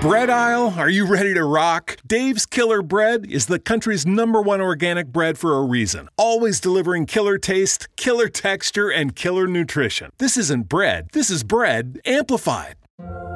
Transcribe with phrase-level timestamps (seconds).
[0.00, 1.98] Bread aisle, are you ready to rock?
[2.06, 6.08] Dave's Killer Bread is the country's number one organic bread for a reason.
[6.16, 10.10] Always delivering killer taste, killer texture, and killer nutrition.
[10.16, 12.76] This isn't bread, this is bread amplified.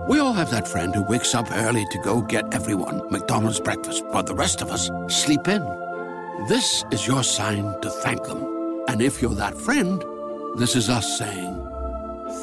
[0.09, 4.03] We all have that friend who wakes up early to go get everyone McDonald's breakfast,
[4.07, 5.63] while the rest of us sleep in.
[6.49, 8.83] This is your sign to thank them.
[8.89, 10.03] And if you're that friend,
[10.57, 11.61] this is us saying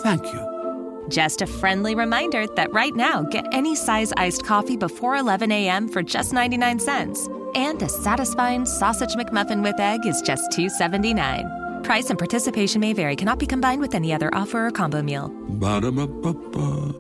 [0.04, 0.51] thank you.
[1.10, 5.88] Just a friendly reminder that right now, get any size iced coffee before 11 a.m.
[5.88, 7.28] for just 99 cents.
[7.56, 11.84] And a satisfying sausage McMuffin with egg is just $2.79.
[11.84, 15.30] Price and participation may vary, cannot be combined with any other offer or combo meal.
[15.60, 16.94] Ba-da-ba-ba-ba.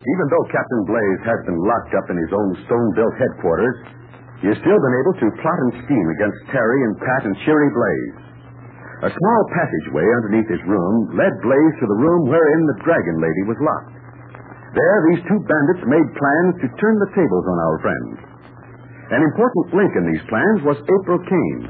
[0.00, 3.76] Even though Captain Blaze has been locked up in his own stone-built headquarters,
[4.40, 7.68] he has still been able to plot and scheme against Terry and Pat and Cheery
[7.68, 8.29] Blaze.
[9.00, 13.44] A small passageway underneath his room led Blaze to the room wherein the Dragon Lady
[13.48, 13.96] was locked.
[14.76, 18.16] There, these two bandits made plans to turn the tables on our friends.
[19.10, 21.64] An important link in these plans was April Kane.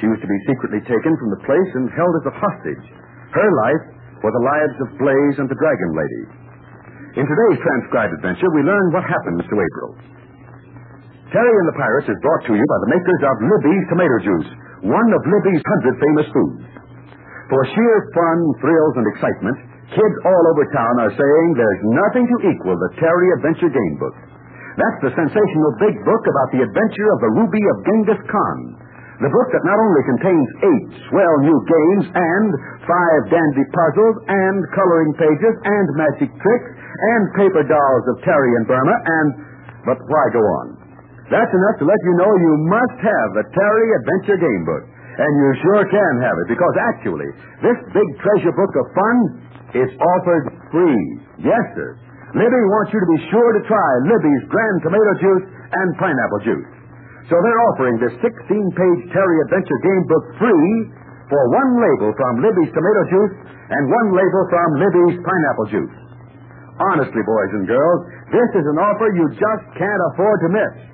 [0.00, 2.84] She was to be secretly taken from the place and held as a hostage.
[3.36, 3.84] Her life
[4.24, 6.24] for the lives of Blaze and the Dragon Lady.
[7.20, 9.90] In today's transcribed adventure, we learn what happens to April.
[11.30, 14.50] Terry and the Pirates is brought to you by the makers of Libby's Tomato Juice,
[14.84, 16.62] one of Libby's hundred famous foods.
[17.50, 19.58] For sheer fun, thrills, and excitement,
[19.90, 24.16] kids all over town are saying there's nothing to equal the Terry Adventure Game Book.
[24.78, 28.58] That's the sensational big book about the adventure of the Ruby of Genghis Khan.
[29.20, 32.48] The book that not only contains eight swell new games and
[32.88, 38.64] five dandy puzzles and coloring pages and magic tricks and paper dolls of Terry and
[38.64, 39.28] Burma and...
[39.84, 40.79] But why go on?
[41.30, 44.84] That's enough to let you know you must have the Terry Adventure Game Book.
[45.14, 47.30] And you sure can have it because actually,
[47.62, 49.16] this big treasure book of fun
[49.78, 51.02] is offered free.
[51.44, 51.94] Yes, sir.
[52.34, 56.70] Libby wants you to be sure to try Libby's Grand Tomato Juice and Pineapple Juice.
[57.30, 60.74] So they're offering this 16-page Terry Adventure Game Book free
[61.30, 63.34] for one label from Libby's Tomato Juice
[63.70, 65.96] and one label from Libby's Pineapple Juice.
[66.90, 68.00] Honestly, boys and girls,
[68.34, 70.89] this is an offer you just can't afford to miss.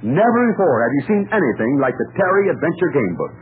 [0.00, 3.34] Never before have you seen anything like the Terry Adventure Game Book.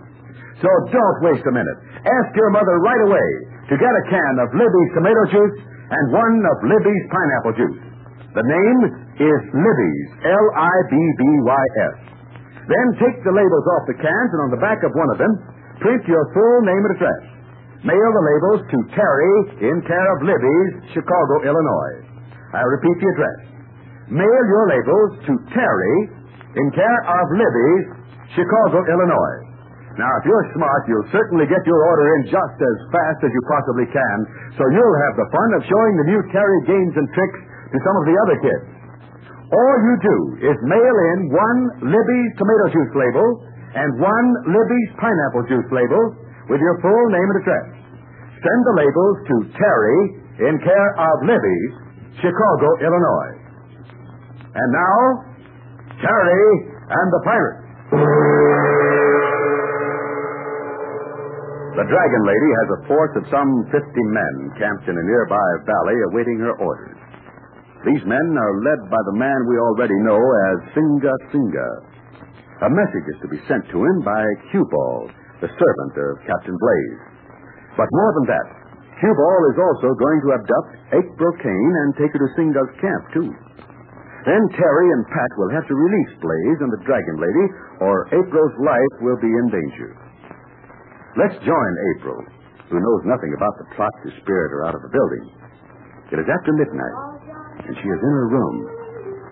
[0.59, 1.79] So don't waste a minute.
[2.03, 3.29] Ask your mother right away
[3.71, 7.81] to get a can of Libby's tomato juice and one of Libby's pineapple juice.
[8.35, 8.81] The name
[9.23, 11.97] is Libby's, L-I-B-B-Y-S.
[12.67, 15.33] Then take the labels off the cans and on the back of one of them,
[15.79, 17.23] print your full name and address.
[17.87, 21.95] Mail the labels to Terry in care of Libby's, Chicago, Illinois.
[22.51, 23.39] I repeat the address.
[24.11, 26.18] Mail your labels to Terry
[26.57, 27.85] in care of Libby's,
[28.33, 29.37] Chicago, Illinois.
[29.99, 33.43] Now, if you're smart, you'll certainly get your order in just as fast as you
[33.51, 34.17] possibly can,
[34.55, 37.41] so you'll have the fun of showing the new Terry games and tricks
[37.75, 38.65] to some of the other kids.
[39.51, 40.17] All you do
[40.55, 41.61] is mail in one
[41.91, 43.27] Libby's tomato juice label
[43.75, 46.15] and one Libby's pineapple juice label
[46.47, 47.67] with your full name and address.
[48.39, 50.01] Send the labels to Terry
[50.47, 51.73] in care of Libby's,
[52.23, 53.35] Chicago, Illinois.
[54.55, 55.28] And now,
[55.99, 57.65] Terry and the Pirates.
[61.79, 63.79] The Dragon Lady has a force of some 50
[64.11, 66.99] men camped in a nearby valley awaiting her orders.
[67.87, 71.71] These men are led by the man we already know as Singa Singa.
[72.67, 77.03] A message is to be sent to him by Q-Ball, the servant of Captain Blaze.
[77.79, 78.47] But more than that,
[78.99, 83.31] Q-Ball is also going to abduct April Kane and take her to Singa's camp, too.
[84.27, 87.47] Then Terry and Pat will have to release Blaze and the Dragon Lady,
[87.81, 89.95] or April's life will be in danger.
[91.17, 92.19] Let's join April,
[92.69, 95.25] who knows nothing about the plot to spirit her out of the building.
[96.12, 96.97] It is after midnight,
[97.67, 98.56] and she is in her room.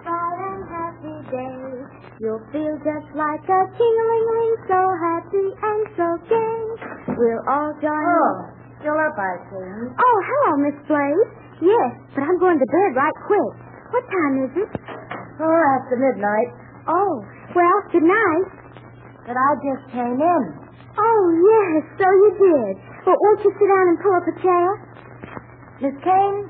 [0.07, 1.67] bright and happy day.
[2.21, 6.59] You'll feel just like a king-a-ling-ling, so happy and so gay.
[7.17, 7.93] We'll all join.
[7.93, 8.33] Oh,
[8.81, 9.71] still up, I see.
[9.93, 11.31] Oh, hello, Miss Blaze.
[11.61, 13.66] Yes, but I'm going to bed right quick.
[13.91, 14.71] What time is it?
[15.41, 16.51] Oh, after midnight.
[16.89, 17.23] Oh,
[17.55, 18.49] well, good night.
[19.27, 20.43] But I just came in.
[20.97, 22.75] Oh, yes, so you did.
[23.05, 24.69] Well, won't you sit down and pull up a chair?
[25.83, 26.41] Miss Kane,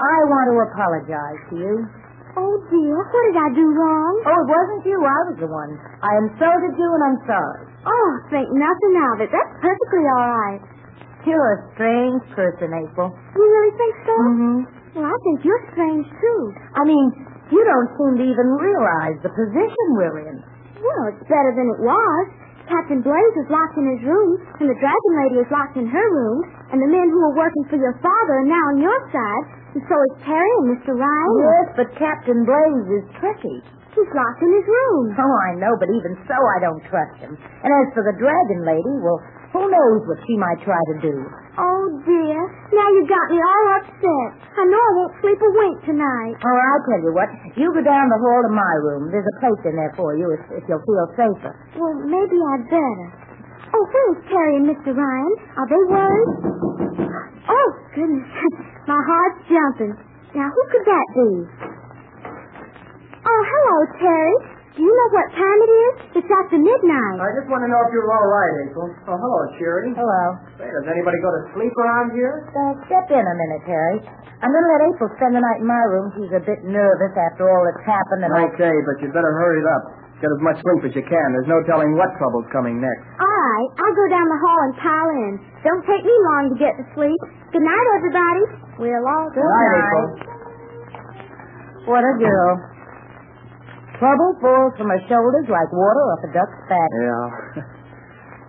[0.00, 1.74] I want to apologize to you.
[2.36, 4.14] Oh, dear, what did I do wrong?
[4.26, 4.98] Oh, it wasn't you.
[5.00, 5.72] I was the one.
[6.04, 7.62] I insulted you, and I'm sorry.
[7.86, 9.30] Oh, think nothing of it.
[9.32, 10.60] That's perfectly all right.
[11.24, 13.08] You're a strange person, April.
[13.34, 14.14] You really think so?
[14.20, 14.58] Mm-hmm.
[14.96, 16.40] Well, I think you're strange, too.
[16.72, 17.06] I mean,
[17.52, 20.36] you don't seem to even realize the position we're in.
[20.80, 22.24] Well, it's better than it was.
[22.66, 26.06] Captain Blaze is locked in his room, and the Dragon Lady is locked in her
[26.10, 26.38] room.
[26.72, 29.44] And the men who were working for your father are now on your side.
[29.78, 30.96] And so is Terry and Mr.
[30.96, 31.30] Ryan.
[31.44, 33.62] Yes, but Captain Blaze is tricky.
[33.94, 35.14] He's locked in his room.
[35.16, 37.32] Oh, I know, but even so, I don't trust him.
[37.36, 39.20] And as for the dragon lady, well,
[39.54, 41.14] who knows what she might try to do?
[41.56, 42.40] Oh, dear.
[42.76, 44.30] Now you got me all upset.
[44.60, 46.36] I know I won't sleep a wink tonight.
[46.36, 47.28] Oh, I'll tell you what.
[47.56, 49.08] You go down the hall to my room.
[49.08, 51.52] There's a place in there for you if, if you'll feel safer.
[51.80, 53.08] Well, maybe I'd better.
[53.72, 54.92] Oh, where's Terry and Mr.
[54.92, 55.32] Ryan?
[55.56, 56.30] Are they worried?
[57.48, 58.28] Oh, goodness.
[58.90, 59.92] My heart's jumping.
[60.36, 61.30] Now, who could that be?
[63.24, 64.55] Oh, hello, Terry.
[64.76, 65.94] Do you know what time it is?
[66.20, 67.16] It's after midnight.
[67.16, 68.92] I just want to know if you're all right, April.
[69.08, 69.96] Oh, hello, Cheery.
[69.96, 70.24] Hello.
[70.60, 72.44] Say, does anybody go to sleep around here?
[72.52, 73.96] Uh, step in a minute, Terry.
[74.44, 76.12] I'm going to let April spend the night in my room.
[76.20, 78.52] She's a bit nervous after all that's happened, and I...
[78.52, 79.82] Okay, but you'd better hurry it up.
[80.20, 81.26] Get as much sleep as you can.
[81.32, 83.00] There's no telling what trouble's coming next.
[83.16, 85.32] All right, I'll go down the hall and pile in.
[85.64, 87.20] Don't take me long to get to sleep.
[87.48, 88.44] Good night, everybody.
[88.76, 89.40] We'll all go.
[89.40, 89.88] Good Night, night.
[89.88, 90.04] April.
[91.96, 92.75] What a girl.
[93.96, 96.90] Trouble falls from her shoulders like water off a duck's back.
[97.00, 97.64] Yeah.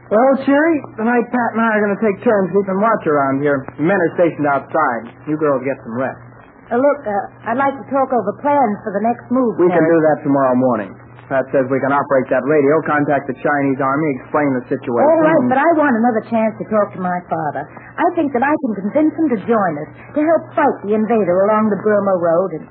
[0.14, 3.64] well, Cheery, tonight Pat and I are going to take turns keeping watch around here.
[3.80, 5.04] The men are stationed outside.
[5.24, 6.20] You girls get some rest.
[6.68, 9.56] Uh, look, uh, I'd like to talk over plans for the next move.
[9.56, 10.92] We can do that tomorrow morning.
[11.32, 15.04] Pat says we can operate that radio, contact the Chinese army, explain the situation.
[15.12, 17.68] All right, but I want another chance to talk to my father.
[17.68, 21.36] I think that I can convince him to join us, to help fight the invader
[21.52, 22.50] along the Burma Road.
[22.60, 22.64] And,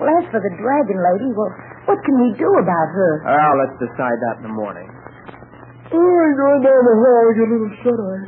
[0.00, 1.52] well, as for the dragon lady, well,
[1.88, 3.10] what can we do about her?
[3.24, 4.88] Well, let's decide that in the morning.
[5.88, 8.24] Oh, I'm going down the hall to get a little shut-eye.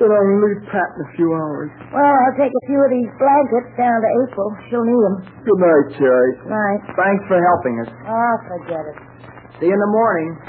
[0.00, 1.68] Said I'll leave Pat in a few hours.
[1.92, 4.48] Well, I'll take a few of these blankets down to April.
[4.72, 5.16] She'll need them.
[5.44, 6.30] Good night, Cheery.
[6.48, 6.80] Right.
[6.96, 7.90] Thanks for helping us.
[8.08, 8.96] Oh, forget it.
[9.60, 10.40] See you in the morning.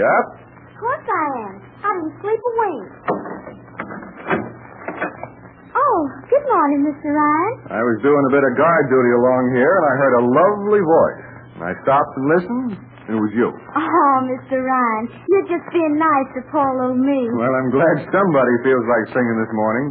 [0.00, 0.24] Yep.
[0.40, 1.54] Of course I am.
[1.84, 2.88] I didn't sleep a wink.
[5.76, 6.00] Oh,
[6.32, 7.08] good morning, Mr.
[7.12, 7.54] Ryan.
[7.68, 10.80] I was doing a bit of guard duty along here, and I heard a lovely
[10.82, 11.24] voice.
[11.60, 13.48] And I stopped and listened, and it was you.
[13.52, 14.56] Oh, Mr.
[14.64, 17.20] Ryan, you're just being nice to poor little me.
[17.36, 19.86] Well, I'm glad somebody feels like singing this morning.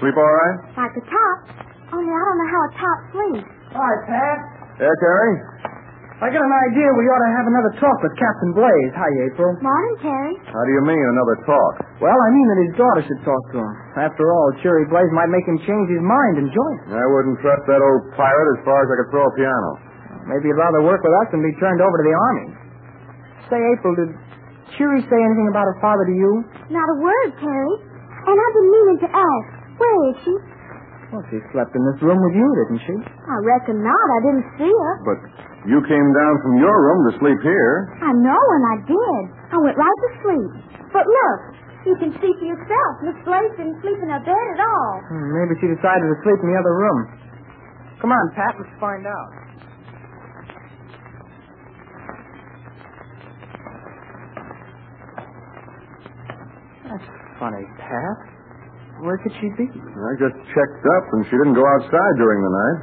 [0.00, 0.56] Sleep all right?
[0.80, 1.36] Like a top.
[1.92, 3.50] Only I don't know how a top sleeps.
[3.76, 4.38] Hi, Pat.
[4.80, 5.32] Yeah, Terry?
[6.20, 8.92] I got an idea we ought to have another talk with Captain Blaze.
[8.94, 9.50] Hi, April.
[9.58, 10.34] Morning, Terry.
[10.46, 11.72] How do you mean, another talk?
[11.98, 13.72] Well, I mean that his daughter should talk to him.
[13.98, 16.94] After all, Cheery Blaze might make him change his mind and join us.
[16.94, 19.70] I wouldn't trust that old pirate as far as I could throw a piano.
[20.30, 22.46] Maybe he'd rather work with us than be turned over to the army.
[23.50, 24.10] Say, April, did
[24.78, 26.46] Cheery say anything about her father to you?
[26.70, 27.74] Not a word, Terry.
[28.30, 29.48] And I've been meaning to ask.
[29.74, 30.34] Where is she?
[31.12, 32.96] Well, she slept in this room with you, didn't she?
[33.04, 34.06] I reckon not.
[34.16, 34.92] I didn't see her.
[35.04, 35.18] But
[35.68, 37.92] you came down from your room to sleep here.
[38.00, 39.22] I know, and I did.
[39.52, 40.50] I went right to sleep.
[40.88, 41.40] But look,
[41.84, 42.92] you can see for yourself.
[43.04, 44.92] Miss Blaze didn't sleep in her bed at all.
[45.12, 46.98] Hmm, maybe she decided to sleep in the other room.
[48.00, 49.30] Come on, Pat, let's find out.
[56.88, 57.04] That's
[57.38, 58.31] funny, Pat.
[59.02, 59.66] Where could she be?
[59.66, 62.78] I just checked up, and she didn't go outside during the night.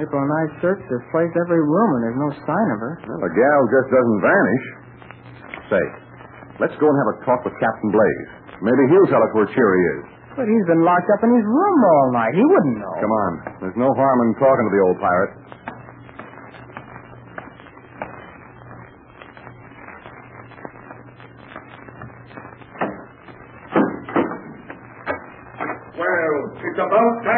[0.00, 2.92] April and I searched this place every room, and there's no sign of her.
[3.04, 4.64] Well, the gal just doesn't vanish.
[5.68, 5.84] Say,
[6.64, 8.28] let's go and have a talk with Captain Blaze.
[8.64, 10.02] Maybe he'll tell us where Cheery is.
[10.40, 12.32] But he's been locked up in his room all night.
[12.32, 12.94] He wouldn't know.
[12.96, 13.32] Come on.
[13.60, 15.32] There's no harm in talking to the old pirate.
[25.92, 26.78] Well, it's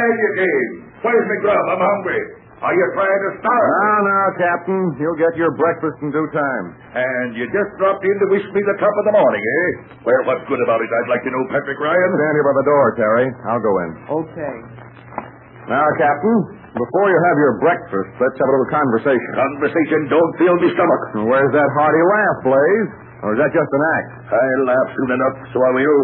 [0.05, 0.71] about time you came.
[1.05, 1.65] Where's my grub?
[1.73, 2.23] I'm hungry.
[2.65, 3.69] Are you trying to starve?
[3.69, 3.77] me?
[3.77, 4.81] Now, now, Captain.
[4.97, 6.65] You'll get your breakfast in due time.
[6.97, 9.69] And you just dropped in to wish me the top of the morning, eh?
[10.01, 12.09] Well, what's good about it, I'd like to know, Patrick Ryan.
[12.17, 13.27] Stand here by the door, Terry.
[13.53, 13.91] I'll go in.
[14.09, 14.55] Okay.
[15.69, 16.39] Now, Captain,
[16.73, 19.29] before you have your breakfast, let's have a little conversation.
[19.37, 21.03] Conversation don't fill me stomach.
[21.29, 22.91] Where's that hearty laugh, Blaze?
[23.29, 24.09] Or is that just an act?
[24.41, 26.01] I'll laugh soon enough, so I will.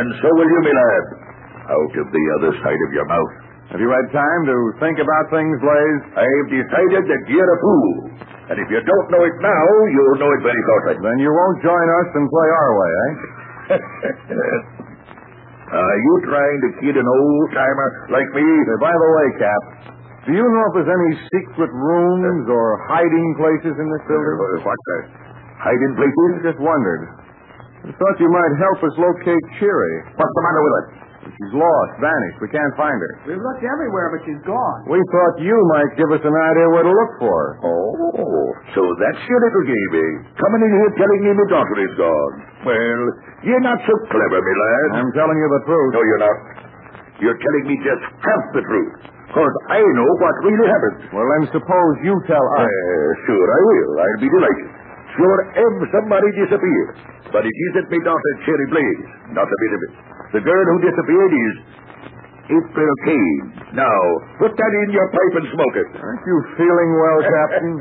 [0.00, 1.23] And so will you, me lad.
[1.64, 3.32] Out of the other side of your mouth.
[3.72, 6.02] Have you had time to think about things, Blaze?
[6.20, 7.92] I've decided that you're a fool.
[8.52, 11.00] And if you don't know it now, you'll know it very shortly.
[11.00, 13.12] Then you won't join us and play our way, eh?
[15.74, 18.44] Are you trying to kid an old timer like me?
[18.44, 19.62] Say, by the way, Cap,
[20.28, 24.36] do you know if there's any secret rooms or hiding places in this building?
[24.36, 24.76] Uh, what?
[24.76, 24.92] Uh,
[25.64, 26.52] hiding places?
[26.52, 27.08] Just wondered.
[27.88, 29.94] I thought you might help us locate Cheery.
[30.14, 30.84] What's the matter with her?
[31.34, 32.38] She's lost, vanished.
[32.38, 33.12] We can't find her.
[33.26, 34.78] We've looked everywhere, but she's gone.
[34.86, 37.50] We thought you might give us an idea where to look for her.
[37.66, 40.12] Oh, so that's your little game, eh?
[40.38, 42.34] Coming in here telling me my daughter is gone.
[42.70, 43.02] Well,
[43.50, 44.88] you're not so clever, me lad.
[45.02, 45.90] I'm telling you the truth.
[45.98, 46.38] No, you're not.
[47.18, 48.94] You're telling me just half the truth.
[49.34, 51.10] Because I know what really happened.
[51.10, 52.70] Well, then suppose you tell us.
[52.70, 53.90] Uh, sure, I will.
[53.98, 54.68] I'll be delighted.
[55.18, 56.94] Sure, if somebody disappeared.
[57.34, 59.02] But it isn't my daughter, Cheery Blaze.
[59.34, 59.92] Not a bit of it.
[60.34, 61.54] The girl who disappeared is
[62.50, 63.46] April Kane.
[63.78, 63.98] Now,
[64.42, 65.88] put that in your pipe and smoke it.
[65.94, 67.74] Aren't you feeling well, Captain?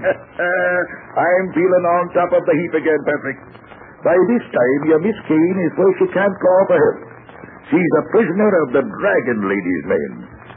[1.18, 3.38] I'm feeling on top of the heap again, Patrick.
[4.06, 6.98] By this time, your Miss Kane is where she can't call for help.
[7.74, 10.12] She's a prisoner of the Dragon Lady's men.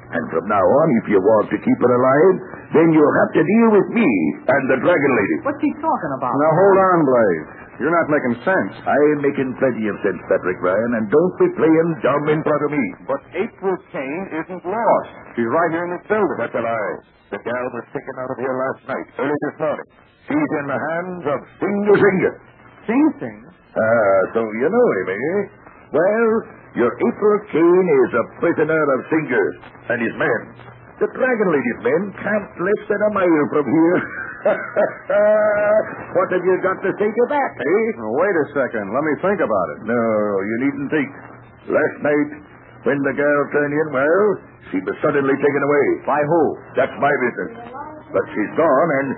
[0.07, 2.35] And from now on, if you want to keep her alive,
[2.79, 4.09] then you'll have to deal with me
[4.47, 5.37] and the Dragon Lady.
[5.43, 6.31] What's he talking about?
[6.31, 7.47] Now, hold on, Blaze.
[7.77, 8.73] You're not making sense.
[8.89, 12.71] I'm making plenty of sense, Patrick Ryan, and don't be playing dumb in front of
[12.73, 12.85] me.
[13.05, 15.11] But April Kane isn't lost.
[15.37, 16.39] She's right here in this building.
[16.41, 16.95] That's a lie.
[17.37, 19.89] The gal was taken out of here last night, early this morning.
[20.25, 22.33] She's in the hands of Singa Singa.
[22.89, 23.39] Sing Sing?
[23.77, 25.39] Ah, so you know him, eh?
[25.93, 26.29] Well,
[26.81, 29.45] your April Kane is a prisoner of Singa
[29.93, 30.41] and his men.
[30.97, 34.01] The Dragon Lady's men camped less than a mile from here.
[36.17, 37.87] what have you got to say to that, eh?
[37.99, 38.87] Now, wait a second.
[38.95, 39.79] Let me think about it.
[39.91, 40.03] No,
[40.43, 41.09] you needn't think.
[41.67, 42.31] Last night,
[42.87, 44.27] when the girl turned in, well,
[44.71, 45.87] she was suddenly taken away.
[46.07, 46.43] By who?
[46.79, 47.59] That's my business.
[48.15, 49.09] But she's gone, and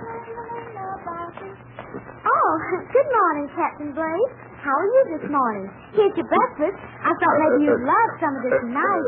[2.29, 2.51] Oh,
[2.93, 4.33] good morning, Captain Blaze.
[4.65, 5.71] How are you this morning?
[5.95, 6.77] Here's your breakfast.
[7.01, 9.07] I thought maybe you'd love some of this tonight.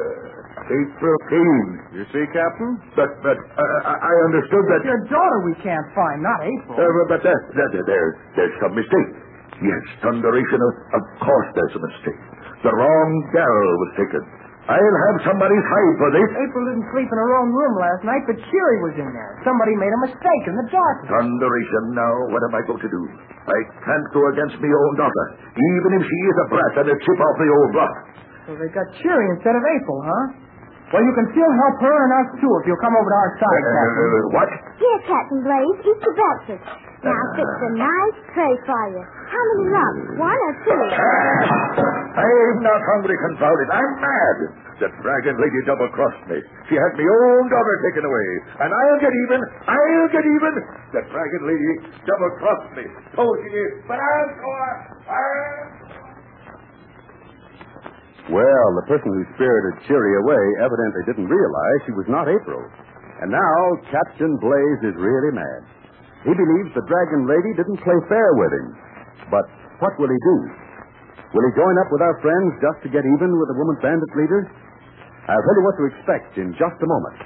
[0.70, 1.70] April Kane.
[1.98, 2.70] You see, Captain?
[2.94, 4.80] But, but uh, I I understood that.
[4.86, 6.78] Your daughter we can't find, not April.
[6.78, 8.08] Uh, but that, that, there,
[8.38, 9.10] there's some mistake.
[9.60, 12.22] Yes, thunderation, of, of course there's a mistake.
[12.64, 14.22] The wrong gal was taken.
[14.70, 16.30] I'll have somebody's hide for this.
[16.30, 19.32] April didn't sleep in her own room last night, but Cheery was in there.
[19.42, 21.10] Somebody made a mistake in the darkness.
[21.10, 23.02] Thunderation now, what am I going to do?
[23.50, 25.24] I can't go against my own daughter,
[25.58, 27.94] even if she is a brat and a chip off the old block.
[28.46, 30.24] So they got Cheery instead of April, huh?
[30.90, 33.30] Well, you can still help her and us, too, if you'll come over to our
[33.38, 34.11] side, Uh, Captain.
[34.11, 34.49] uh, what?
[34.75, 36.66] Here, Captain Blaze, eat your breakfast.
[37.06, 39.02] Now, I fixed a nice tray for you.
[39.06, 40.18] How many lumps?
[40.18, 40.82] One or two?
[42.20, 43.70] I'm not hungry, confound it.
[43.70, 44.37] I'm mad.
[44.82, 46.42] The dragon lady double-crossed me.
[46.68, 48.28] She had my own daughter taken away.
[48.64, 49.40] And I'll get even.
[49.70, 50.54] I'll get even.
[50.97, 51.70] The dragon lady
[52.04, 52.85] double-crossed me.
[53.14, 53.70] Told she did.
[53.87, 54.50] But I'll go.
[55.06, 55.89] I'll...
[58.30, 62.62] Well, the person who spirited Cheery away evidently didn't realize she was not April.
[63.20, 63.58] And now
[63.90, 65.60] Captain Blaze is really mad.
[66.22, 68.68] He believes the Dragon Lady didn't play fair with him.
[69.34, 69.50] But
[69.82, 70.37] what will he do?
[71.34, 74.12] Will he join up with our friends just to get even with the woman bandit
[74.14, 74.46] leader?
[75.26, 77.18] I'll tell you what to expect in just a moment.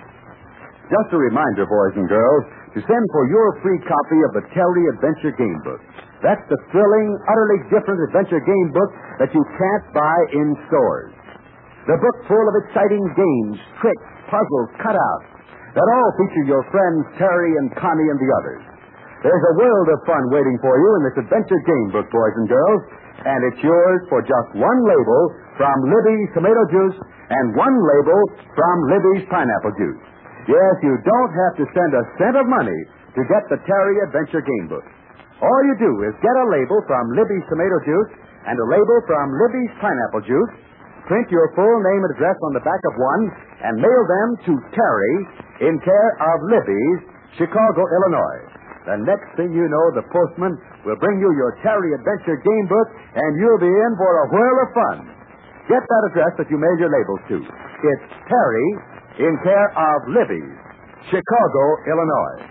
[0.88, 2.44] Just a reminder, boys and girls,
[2.74, 5.78] to send for your free copy of the Terry Adventure Game Book.
[6.26, 8.90] That's the thrilling, utterly different adventure game book
[9.22, 11.14] that you can't buy in stores.
[11.86, 15.34] The book full of exciting games, tricks, puzzles, cutouts
[15.74, 18.62] that all feature your friends Terry and Connie and the others.
[19.26, 22.46] There's a world of fun waiting for you in this adventure game book, boys and
[22.46, 22.80] girls,
[23.24, 25.20] and it's yours for just one label
[25.58, 26.98] from Libby's tomato juice
[27.30, 28.20] and one label
[28.54, 30.02] from Libby's pineapple juice.
[30.44, 32.80] Yes, you don't have to spend a cent of money
[33.16, 34.84] to get the Terry Adventure Game Book.
[35.40, 38.12] All you do is get a label from Libby's tomato juice
[38.44, 40.52] and a label from Libby's pineapple juice,
[41.08, 43.22] print your full name and address on the back of one,
[43.64, 45.16] and mail them to Terry
[45.64, 47.00] in care of Libby's,
[47.40, 48.40] Chicago, Illinois.
[48.84, 52.88] The next thing you know, the postman will bring you your Terry Adventure Game Book,
[53.16, 54.98] and you'll be in for a whirl of fun.
[55.72, 57.36] Get that address that you mailed your labels to.
[57.40, 58.68] It's Terry
[59.18, 60.58] in care of Libby's,
[61.06, 62.50] Chicago, Illinois.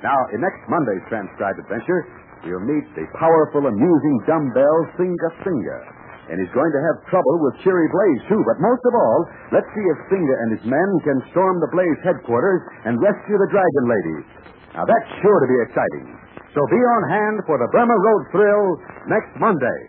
[0.00, 2.06] Now, in next Monday's transcribed adventure,
[2.46, 5.78] we'll meet the powerful, amusing dumbbell Singa Singa.
[6.28, 8.42] And he's going to have trouble with Cheery Blaze, too.
[8.44, 9.18] But most of all,
[9.52, 13.48] let's see if Singa and his men can storm the Blaze headquarters and rescue the
[13.48, 14.18] Dragon Lady.
[14.76, 16.06] Now, that's sure to be exciting.
[16.52, 18.64] So be on hand for the Burma Road Thrill
[19.08, 19.88] next Monday.